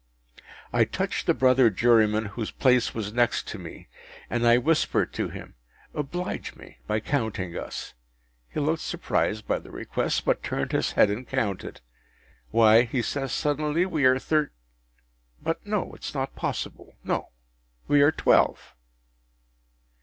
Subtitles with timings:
[0.73, 3.87] I touched the brother jurymen whose place was next me,
[4.31, 5.53] and I whispered to him,
[5.93, 7.93] “Oblige me by counting us.”
[8.49, 11.81] He looked surprised by the request, but turned his head and counted.
[12.49, 14.53] “Why,” says he, suddenly, “we are Thirt—;
[15.39, 16.95] but no, it’s not possible.
[17.03, 17.29] No.
[17.87, 18.73] We are twelve.